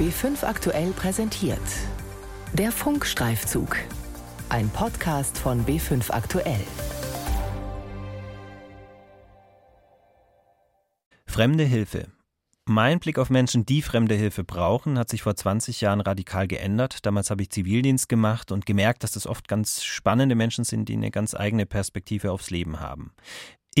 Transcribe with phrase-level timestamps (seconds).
[0.00, 1.60] B5 aktuell präsentiert.
[2.54, 3.76] Der Funkstreifzug.
[4.48, 6.64] Ein Podcast von B5 aktuell.
[11.26, 12.06] Fremde Hilfe.
[12.64, 17.04] Mein Blick auf Menschen, die fremde Hilfe brauchen, hat sich vor 20 Jahren radikal geändert.
[17.04, 20.94] Damals habe ich Zivildienst gemacht und gemerkt, dass das oft ganz spannende Menschen sind, die
[20.94, 23.12] eine ganz eigene Perspektive aufs Leben haben.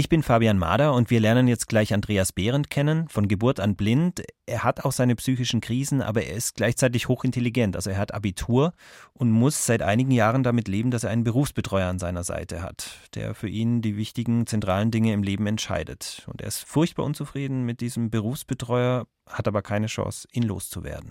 [0.00, 3.76] Ich bin Fabian Mader und wir lernen jetzt gleich Andreas Behrendt kennen, von Geburt an
[3.76, 4.22] blind.
[4.46, 7.76] Er hat auch seine psychischen Krisen, aber er ist gleichzeitig hochintelligent.
[7.76, 8.72] Also er hat Abitur
[9.12, 12.92] und muss seit einigen Jahren damit leben, dass er einen Berufsbetreuer an seiner Seite hat,
[13.14, 16.26] der für ihn die wichtigen zentralen Dinge im Leben entscheidet.
[16.32, 21.10] Und er ist furchtbar unzufrieden mit diesem Berufsbetreuer, hat aber keine Chance, ihn loszuwerden.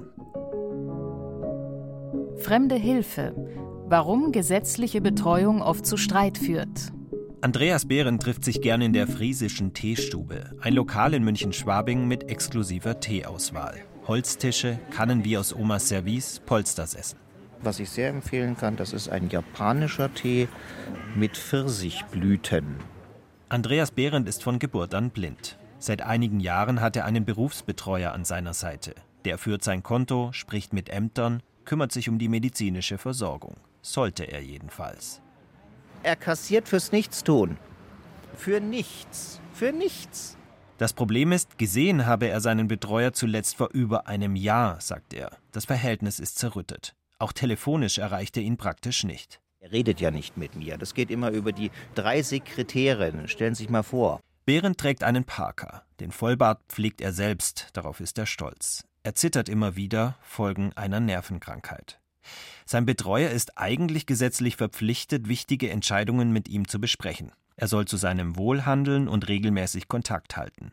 [2.40, 3.36] Fremde Hilfe.
[3.86, 6.92] Warum gesetzliche Betreuung oft zu Streit führt.
[7.42, 13.00] Andreas Behren trifft sich gerne in der Friesischen Teestube, ein Lokal in München-Schwabing mit exklusiver
[13.00, 13.80] Teeauswahl.
[14.08, 17.18] Holztische, Kannen wie aus Omas Service, Polstersessel.
[17.62, 20.50] Was ich sehr empfehlen kann, das ist ein japanischer Tee
[21.16, 22.76] mit Pfirsichblüten.
[23.48, 25.58] Andreas Behrendt ist von Geburt an blind.
[25.78, 28.96] Seit einigen Jahren hat er einen Berufsbetreuer an seiner Seite.
[29.24, 33.56] Der führt sein Konto, spricht mit Ämtern, kümmert sich um die medizinische Versorgung.
[33.82, 35.22] Sollte er jedenfalls.
[36.04, 37.58] Er kassiert fürs Nichtstun.
[38.36, 39.42] Für nichts.
[39.54, 40.38] Für nichts.
[40.78, 45.32] Das Problem ist, gesehen habe er seinen Betreuer zuletzt vor über einem Jahr, sagt er.
[45.52, 46.96] Das Verhältnis ist zerrüttet.
[47.18, 49.42] Auch telefonisch erreicht er ihn praktisch nicht.
[49.60, 50.78] Er redet ja nicht mit mir.
[50.78, 53.28] Das geht immer über die drei Sekretärinnen.
[53.28, 54.22] Stellen Sie sich mal vor.
[54.46, 55.84] Behrendt trägt einen Parker.
[56.00, 57.68] Den Vollbart pflegt er selbst.
[57.74, 58.86] Darauf ist er stolz.
[59.04, 61.99] Er zittert immer wieder, Folgen einer Nervenkrankheit.
[62.66, 67.32] Sein Betreuer ist eigentlich gesetzlich verpflichtet, wichtige Entscheidungen mit ihm zu besprechen.
[67.56, 70.72] Er soll zu seinem Wohl handeln und regelmäßig Kontakt halten.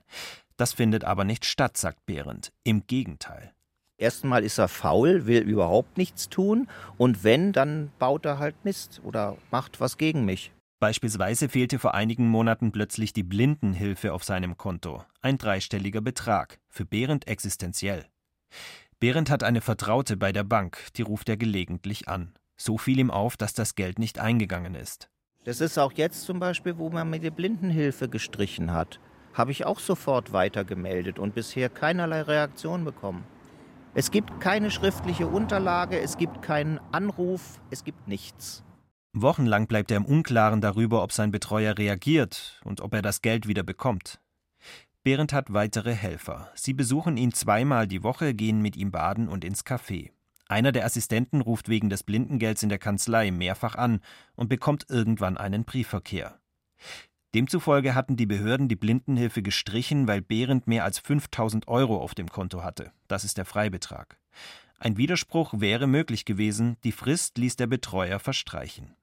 [0.57, 2.53] Das findet aber nicht statt, sagt Behrendt.
[2.65, 3.53] Im Gegenteil.
[3.99, 9.01] Erstmal ist er faul, will überhaupt nichts tun und wenn, dann baut er halt Mist
[9.05, 10.53] oder macht was gegen mich.
[10.79, 15.03] Beispielsweise fehlte vor einigen Monaten plötzlich die Blindenhilfe auf seinem Konto.
[15.23, 18.05] Ein dreistelliger Betrag, für Behrendt existenziell.
[18.99, 22.33] Behrendt hat eine Vertraute bei der Bank, die ruft er gelegentlich an.
[22.57, 25.11] So fiel ihm auf, dass das Geld nicht eingegangen ist.
[25.45, 28.99] Das ist auch jetzt zum Beispiel, wo man mir die Blindenhilfe gestrichen hat.
[29.35, 33.25] Habe ich auch sofort weitergemeldet und bisher keinerlei Reaktion bekommen.
[33.93, 38.65] Es gibt keine schriftliche Unterlage, es gibt keinen Anruf, es gibt nichts.
[39.13, 43.47] Wochenlang bleibt er im Unklaren darüber, ob sein Betreuer reagiert und ob er das Geld
[43.47, 44.21] wieder bekommt.
[45.07, 46.51] Behrendt hat weitere Helfer.
[46.57, 50.11] Sie besuchen ihn zweimal die Woche, gehen mit ihm baden und ins Café.
[50.49, 54.01] Einer der Assistenten ruft wegen des Blindengelds in der Kanzlei mehrfach an
[54.35, 56.41] und bekommt irgendwann einen Briefverkehr.
[57.37, 62.29] Demzufolge hatten die Behörden die Blindenhilfe gestrichen, weil Behrendt mehr als 5000 Euro auf dem
[62.29, 62.91] Konto hatte.
[63.07, 64.19] Das ist der Freibetrag.
[64.81, 68.97] Ein Widerspruch wäre möglich gewesen, die Frist ließ der Betreuer verstreichen.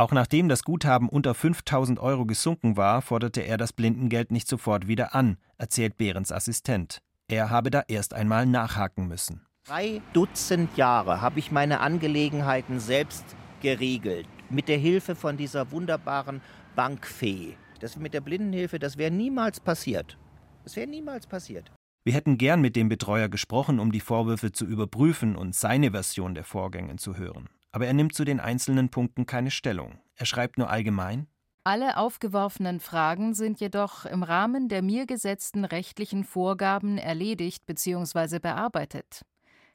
[0.00, 4.88] Auch nachdem das Guthaben unter 5000 Euro gesunken war, forderte er das Blindengeld nicht sofort
[4.88, 7.02] wieder an, erzählt Behrens Assistent.
[7.28, 9.42] Er habe da erst einmal nachhaken müssen.
[9.66, 13.26] Drei Dutzend Jahre habe ich meine Angelegenheiten selbst
[13.60, 14.26] geregelt.
[14.48, 16.40] Mit der Hilfe von dieser wunderbaren
[16.74, 17.58] Bankfee.
[17.80, 20.16] Das mit der Blindenhilfe, das wäre niemals passiert.
[20.64, 21.70] Das wäre niemals passiert.
[22.04, 26.34] Wir hätten gern mit dem Betreuer gesprochen, um die Vorwürfe zu überprüfen und seine Version
[26.34, 27.50] der Vorgänge zu hören.
[27.72, 30.00] Aber er nimmt zu den einzelnen Punkten keine Stellung.
[30.16, 31.28] Er schreibt nur allgemein
[31.62, 38.38] alle aufgeworfenen Fragen sind jedoch im Rahmen der mir gesetzten rechtlichen Vorgaben erledigt bzw.
[38.38, 39.26] bearbeitet.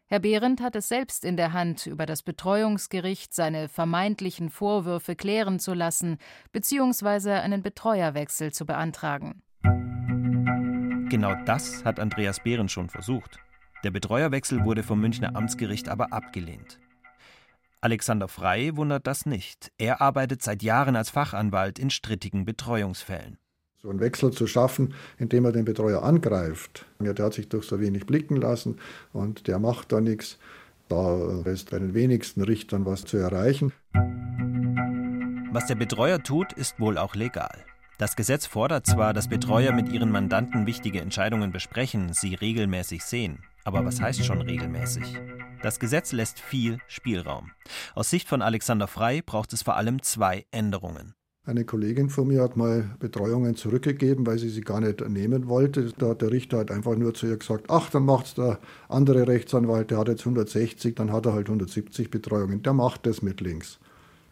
[0.08, 5.60] Herr Behrendt hat es selbst in der Hand, über das Betreuungsgericht seine vermeintlichen Vorwürfe klären
[5.60, 6.18] zu lassen
[6.52, 7.34] bzw.
[7.34, 9.44] einen Betreuerwechsel zu beantragen.
[11.10, 13.40] Genau das hat Andreas Behrendt schon versucht.
[13.84, 16.80] Der Betreuerwechsel wurde vom Münchner Amtsgericht aber abgelehnt.
[17.86, 19.72] Alexander Frey wundert das nicht.
[19.78, 23.38] Er arbeitet seit Jahren als Fachanwalt in strittigen Betreuungsfällen.
[23.78, 26.88] So einen Wechsel zu schaffen, indem er den Betreuer angreift.
[27.00, 28.80] Ja, der hat sich doch so wenig blicken lassen
[29.14, 30.40] und der macht da nichts.
[30.90, 33.72] Da ist bei den wenigsten Richtern was zu erreichen.
[35.52, 37.66] Was der Betreuer tut, ist wohl auch legal.
[38.00, 43.44] Das Gesetz fordert zwar, dass Betreuer mit ihren Mandanten wichtige Entscheidungen besprechen, sie regelmäßig sehen.
[43.64, 45.20] Aber was heißt schon regelmäßig?
[45.62, 47.52] Das Gesetz lässt viel Spielraum.
[47.96, 51.14] Aus Sicht von Alexander Frei braucht es vor allem zwei Änderungen.
[51.48, 55.92] Eine Kollegin von mir hat mal Betreuungen zurückgegeben, weil sie sie gar nicht nehmen wollte.
[55.96, 58.60] Da hat der Richter halt einfach nur zu ihr gesagt, ach, dann macht es der
[58.90, 62.64] andere Rechtsanwalt, der hat jetzt 160, dann hat er halt 170 Betreuungen.
[62.64, 63.80] Der macht das mit links.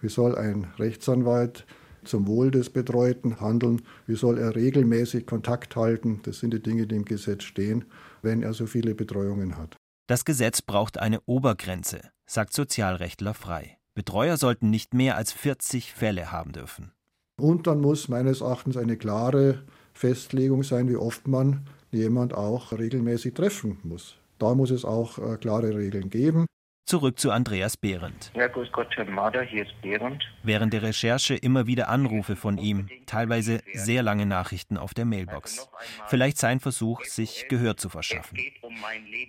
[0.01, 1.67] Wie soll ein Rechtsanwalt
[2.03, 3.83] zum Wohl des Betreuten handeln?
[4.07, 6.19] Wie soll er regelmäßig Kontakt halten?
[6.23, 7.85] Das sind die Dinge, die im Gesetz stehen,
[8.23, 9.77] wenn er so viele Betreuungen hat.
[10.05, 13.77] Das Gesetz braucht eine Obergrenze, sagt Sozialrechtler Frei.
[13.95, 16.91] Betreuer sollten nicht mehr als 40 Fälle haben dürfen.
[17.39, 19.63] Und dann muss meines Erachtens eine klare
[19.93, 24.17] Festlegung sein, wie oft man jemand auch regelmäßig treffen muss.
[24.39, 26.47] Da muss es auch äh, klare Regeln geben.
[26.85, 28.31] Zurück zu Andreas Behrendt.
[28.35, 30.21] Ja, grüß Gott, Herr Marder, hier ist Behrendt.
[30.43, 35.69] Während der Recherche immer wieder Anrufe von ihm, teilweise sehr lange Nachrichten auf der Mailbox.
[36.07, 38.37] Vielleicht sein Versuch, sich Gehör zu verschaffen.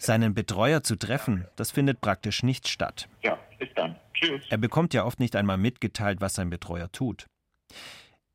[0.01, 3.09] Seinen Betreuer zu treffen, das findet praktisch nicht statt.
[3.23, 3.97] Ja, bis dann.
[4.15, 4.43] Tschüss.
[4.51, 7.27] Er bekommt ja oft nicht einmal mitgeteilt, was sein Betreuer tut.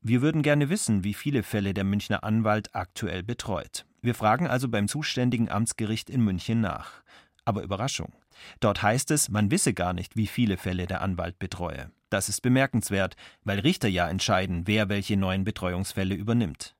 [0.00, 3.84] Wir würden gerne wissen, wie viele Fälle der Münchner Anwalt aktuell betreut.
[4.00, 7.02] Wir fragen also beim zuständigen Amtsgericht in München nach.
[7.44, 8.12] Aber Überraschung.
[8.60, 11.90] Dort heißt es, man wisse gar nicht, wie viele Fälle der Anwalt betreue.
[12.10, 16.74] Das ist bemerkenswert, weil Richter ja entscheiden, wer welche neuen Betreuungsfälle übernimmt.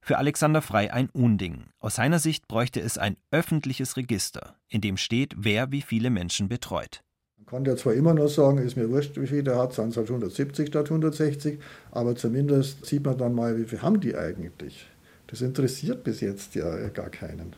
[0.00, 1.64] Für Alexander Frei ein Unding.
[1.80, 6.48] Aus seiner Sicht bräuchte es ein öffentliches Register, in dem steht, wer wie viele Menschen
[6.48, 7.02] betreut.
[7.36, 9.96] Man kann ja zwar immer nur sagen, ist mir wurscht, wie viele der hat, sind
[9.96, 11.58] halt 170 statt 160,
[11.90, 14.86] aber zumindest sieht man dann mal, wie viele haben die eigentlich.
[15.26, 17.54] Das interessiert bis jetzt ja gar keinen.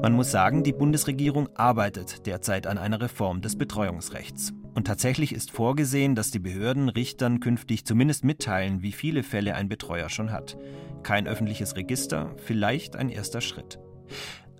[0.00, 4.52] Man muss sagen, die Bundesregierung arbeitet derzeit an einer Reform des Betreuungsrechts.
[4.72, 9.68] Und tatsächlich ist vorgesehen, dass die Behörden Richtern künftig zumindest mitteilen, wie viele Fälle ein
[9.68, 10.56] Betreuer schon hat.
[11.02, 13.80] Kein öffentliches Register, vielleicht ein erster Schritt.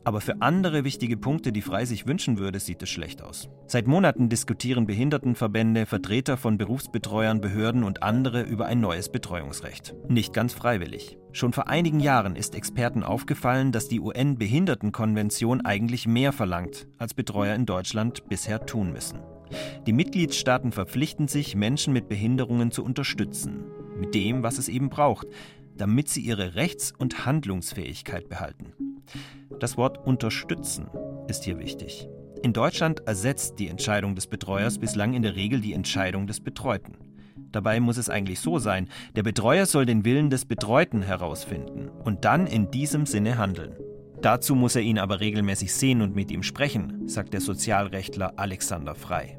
[0.09, 3.51] Aber für andere wichtige Punkte, die Frei sich wünschen würde, sieht es schlecht aus.
[3.67, 9.95] Seit Monaten diskutieren Behindertenverbände, Vertreter von Berufsbetreuern, Behörden und andere über ein neues Betreuungsrecht.
[10.09, 11.19] Nicht ganz freiwillig.
[11.33, 17.55] Schon vor einigen Jahren ist Experten aufgefallen, dass die UN-Behindertenkonvention eigentlich mehr verlangt, als Betreuer
[17.55, 19.19] in Deutschland bisher tun müssen.
[19.87, 23.65] Die Mitgliedstaaten verpflichten sich, Menschen mit Behinderungen zu unterstützen,
[24.01, 25.27] mit dem, was es eben braucht,
[25.77, 28.73] damit sie ihre Rechts- und Handlungsfähigkeit behalten.
[29.61, 30.87] Das Wort unterstützen
[31.27, 32.09] ist hier wichtig.
[32.43, 36.97] In Deutschland ersetzt die Entscheidung des Betreuers bislang in der Regel die Entscheidung des Betreuten.
[37.51, 42.25] Dabei muss es eigentlich so sein, der Betreuer soll den Willen des Betreuten herausfinden und
[42.25, 43.75] dann in diesem Sinne handeln.
[44.23, 48.95] Dazu muss er ihn aber regelmäßig sehen und mit ihm sprechen, sagt der Sozialrechtler Alexander
[48.95, 49.39] Frei.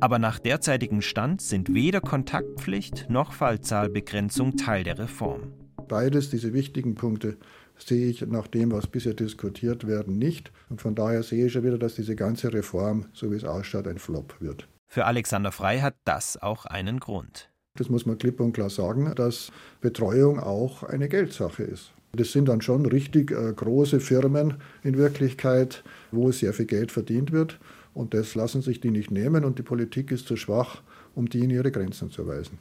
[0.00, 5.52] Aber nach derzeitigem Stand sind weder Kontaktpflicht noch Fallzahlbegrenzung Teil der Reform.
[5.88, 7.38] Beides, diese wichtigen Punkte,
[7.78, 10.52] sehe ich nach dem, was bisher diskutiert werden, nicht.
[10.68, 13.86] Und von daher sehe ich schon wieder, dass diese ganze Reform, so wie es ausschaut,
[13.86, 14.68] ein Flop wird.
[14.86, 17.50] Für Alexander Frei hat das auch einen Grund.
[17.76, 21.92] Das muss man klipp und klar sagen, dass Betreuung auch eine Geldsache ist.
[22.12, 27.32] Das sind dann schon richtig äh, große Firmen in Wirklichkeit, wo sehr viel Geld verdient
[27.32, 27.60] wird.
[27.94, 30.82] Und das lassen sich die nicht nehmen und die Politik ist zu schwach,
[31.14, 32.58] um die in ihre Grenzen zu weisen.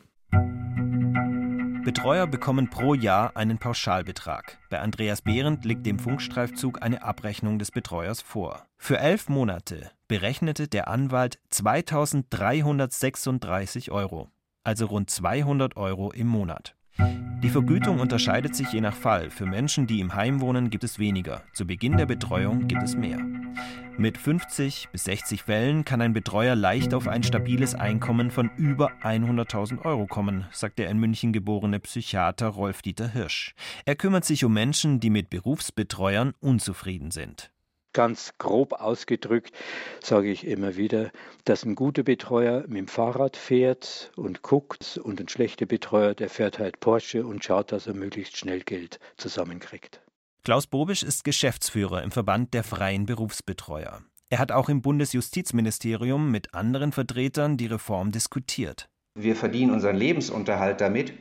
[1.88, 4.58] Betreuer bekommen pro Jahr einen Pauschalbetrag.
[4.70, 8.66] Bei Andreas Behrendt liegt dem Funkstreifzug eine Abrechnung des Betreuers vor.
[8.78, 14.28] Für elf Monate berechnete der Anwalt 2336 Euro,
[14.66, 16.76] also rund 200 Euro im Monat.
[17.42, 19.30] Die Vergütung unterscheidet sich je nach Fall.
[19.30, 21.44] Für Menschen, die im Heim wohnen, gibt es weniger.
[21.54, 23.26] Zu Beginn der Betreuung gibt es mehr.
[23.98, 28.92] Mit 50 bis 60 Fällen kann ein Betreuer leicht auf ein stabiles Einkommen von über
[29.02, 33.56] 100.000 Euro kommen, sagt der in München geborene Psychiater Rolf-Dieter Hirsch.
[33.86, 37.52] Er kümmert sich um Menschen, die mit Berufsbetreuern unzufrieden sind
[37.98, 39.54] ganz grob ausgedrückt,
[40.04, 41.10] sage ich immer wieder,
[41.46, 46.30] dass ein guter Betreuer mit dem Fahrrad fährt und guckt und ein schlechter Betreuer, der
[46.30, 50.00] fährt halt Porsche und schaut, dass er möglichst schnell Geld zusammenkriegt.
[50.48, 54.02] Klaus Bobisch ist Geschäftsführer im Verband der freien Berufsbetreuer.
[54.30, 58.88] Er hat auch im Bundesjustizministerium mit anderen Vertretern die Reform diskutiert.
[59.16, 61.12] Wir verdienen unseren Lebensunterhalt damit,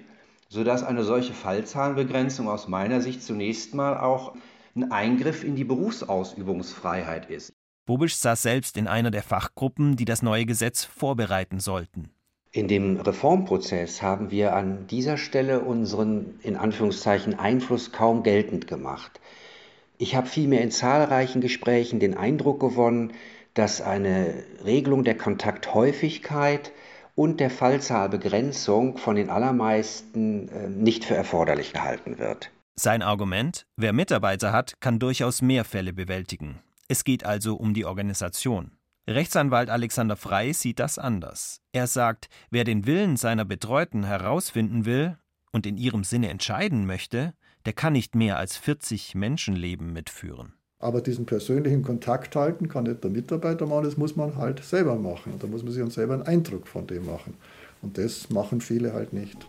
[0.48, 4.36] sodass eine solche Fallzahlenbegrenzung aus meiner Sicht zunächst mal auch
[4.76, 7.52] ein Eingriff in die Berufsausübungsfreiheit ist.
[7.84, 12.12] Bobisch saß selbst in einer der Fachgruppen, die das neue Gesetz vorbereiten sollten.
[12.52, 19.20] In dem Reformprozess haben wir an dieser Stelle unseren in Anführungszeichen Einfluss kaum geltend gemacht.
[19.98, 23.12] Ich habe vielmehr in zahlreichen Gesprächen den Eindruck gewonnen,
[23.54, 26.72] dass eine Regelung der Kontakthäufigkeit
[27.14, 32.50] und der Fallzahlbegrenzung von den allermeisten äh, nicht für erforderlich gehalten wird.
[32.74, 36.60] Sein Argument, wer Mitarbeiter hat, kann durchaus mehr Fälle bewältigen.
[36.88, 38.72] Es geht also um die Organisation.
[39.08, 41.60] Rechtsanwalt Alexander Frei sieht das anders.
[41.72, 45.16] Er sagt, wer den Willen seiner Betreuten herausfinden will
[45.52, 47.32] und in ihrem Sinne entscheiden möchte,
[47.66, 50.54] der kann nicht mehr als 40 Menschenleben mitführen.
[50.80, 54.96] Aber diesen persönlichen Kontakt halten kann nicht der Mitarbeiter machen, das muss man halt selber
[54.96, 55.34] machen.
[55.38, 57.34] Da muss man sich dann selber einen Eindruck von dem machen.
[57.86, 59.46] Und das machen viele halt nicht.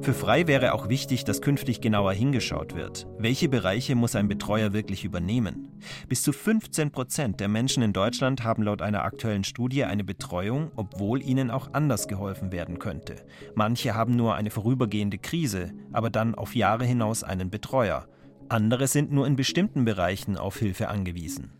[0.00, 3.06] Für Frei wäre auch wichtig, dass künftig genauer hingeschaut wird.
[3.18, 5.68] Welche Bereiche muss ein Betreuer wirklich übernehmen?
[6.08, 10.70] Bis zu 15 Prozent der Menschen in Deutschland haben laut einer aktuellen Studie eine Betreuung,
[10.76, 13.16] obwohl ihnen auch anders geholfen werden könnte.
[13.54, 18.08] Manche haben nur eine vorübergehende Krise, aber dann auf Jahre hinaus einen Betreuer.
[18.48, 21.52] Andere sind nur in bestimmten Bereichen auf Hilfe angewiesen.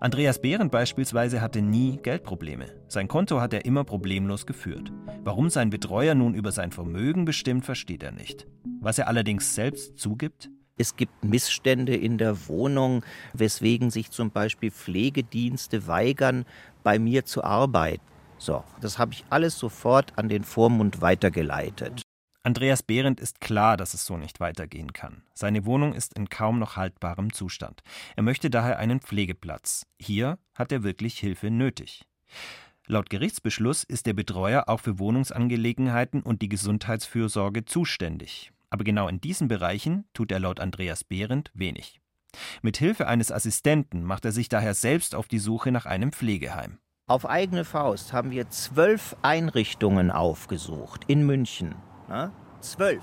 [0.00, 2.66] Andreas Behrendt beispielsweise hatte nie Geldprobleme.
[2.88, 4.92] Sein Konto hat er immer problemlos geführt.
[5.24, 8.46] Warum sein Betreuer nun über sein Vermögen bestimmt, versteht er nicht.
[8.80, 10.50] Was er allerdings selbst zugibt?
[10.76, 16.44] Es gibt Missstände in der Wohnung, weswegen sich zum Beispiel Pflegedienste weigern,
[16.84, 18.02] bei mir zu arbeiten.
[18.38, 22.02] So, das habe ich alles sofort an den Vormund weitergeleitet.
[22.42, 25.22] Andreas Behrendt ist klar, dass es so nicht weitergehen kann.
[25.34, 27.82] Seine Wohnung ist in kaum noch haltbarem Zustand.
[28.16, 29.86] Er möchte daher einen Pflegeplatz.
[29.98, 32.06] Hier hat er wirklich Hilfe nötig.
[32.86, 38.50] Laut Gerichtsbeschluss ist der Betreuer auch für Wohnungsangelegenheiten und die Gesundheitsfürsorge zuständig.
[38.70, 42.00] Aber genau in diesen Bereichen tut er laut Andreas Behrendt wenig.
[42.62, 46.78] Mit Hilfe eines Assistenten macht er sich daher selbst auf die Suche nach einem Pflegeheim.
[47.06, 51.74] Auf eigene Faust haben wir zwölf Einrichtungen aufgesucht in München.
[52.08, 52.32] Na?
[52.60, 53.02] Zwölf.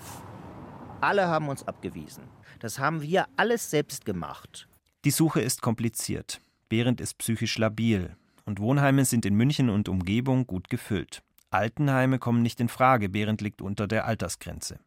[0.99, 2.23] Alle haben uns abgewiesen.
[2.59, 4.67] Das haben wir alles selbst gemacht.
[5.03, 6.41] Die Suche ist kompliziert.
[6.69, 8.15] Behrendt ist psychisch labil.
[8.45, 11.21] Und Wohnheime sind in München und Umgebung gut gefüllt.
[11.51, 13.09] Altenheime kommen nicht in Frage.
[13.09, 14.79] Behrendt liegt unter der Altersgrenze.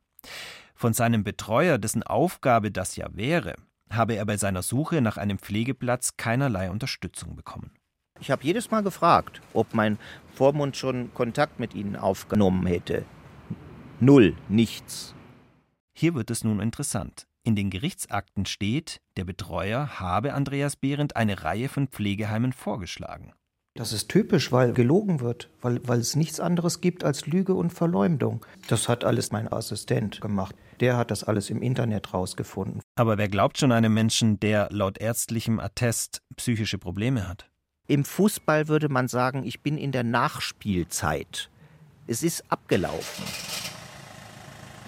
[0.74, 3.54] Von seinem Betreuer, dessen Aufgabe das ja wäre,
[3.90, 7.72] habe er bei seiner Suche nach einem Pflegeplatz keinerlei Unterstützung bekommen.
[8.20, 9.98] Ich habe jedes Mal gefragt, ob mein
[10.34, 13.04] Vormund schon Kontakt mit ihnen aufgenommen hätte.
[14.00, 15.14] Null, nichts.
[15.92, 17.26] Hier wird es nun interessant.
[17.42, 23.32] In den Gerichtsakten steht, der Betreuer habe Andreas Behrendt eine Reihe von Pflegeheimen vorgeschlagen.
[23.74, 27.72] Das ist typisch, weil gelogen wird, weil, weil es nichts anderes gibt als Lüge und
[27.72, 28.46] Verleumdung.
[28.68, 30.54] Das hat alles mein Assistent gemacht.
[30.78, 32.80] Der hat das alles im Internet rausgefunden.
[32.94, 37.50] Aber wer glaubt schon einem Menschen, der laut ärztlichem Attest psychische Probleme hat?
[37.88, 41.50] Im Fußball würde man sagen, ich bin in der Nachspielzeit.
[42.06, 43.24] Es ist abgelaufen.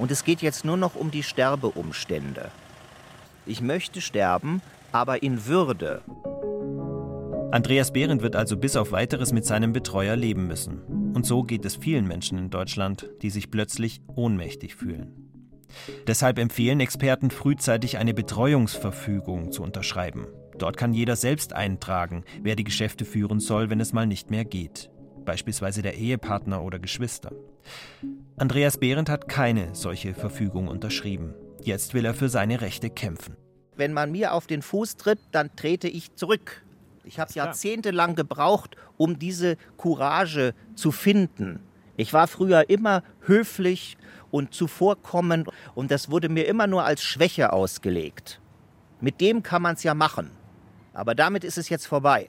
[0.00, 2.50] Und es geht jetzt nur noch um die Sterbeumstände.
[3.44, 6.00] Ich möchte sterben, aber in Würde.
[7.52, 11.12] Andreas Behrendt wird also bis auf weiteres mit seinem Betreuer leben müssen.
[11.14, 15.28] Und so geht es vielen Menschen in Deutschland, die sich plötzlich ohnmächtig fühlen.
[16.06, 20.28] Deshalb empfehlen Experten frühzeitig eine Betreuungsverfügung zu unterschreiben.
[20.56, 24.46] Dort kann jeder selbst eintragen, wer die Geschäfte führen soll, wenn es mal nicht mehr
[24.46, 24.90] geht.
[25.30, 27.30] Beispielsweise der Ehepartner oder Geschwister.
[28.36, 31.34] Andreas Behrendt hat keine solche Verfügung unterschrieben.
[31.62, 33.36] Jetzt will er für seine Rechte kämpfen.
[33.76, 36.64] Wenn man mir auf den Fuß tritt, dann trete ich zurück.
[37.04, 41.60] Ich habe jahrzehntelang gebraucht, um diese Courage zu finden.
[41.96, 43.98] Ich war früher immer höflich
[44.32, 48.40] und zuvorkommend und das wurde mir immer nur als Schwäche ausgelegt.
[49.00, 50.32] Mit dem kann man es ja machen.
[50.92, 52.26] Aber damit ist es jetzt vorbei.